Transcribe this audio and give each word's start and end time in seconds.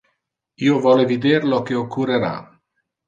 Io 0.67 0.77
vole 0.85 1.05
vider 1.11 1.39
lo 1.51 1.59
que 1.69 1.77
occurrera. 1.83 2.33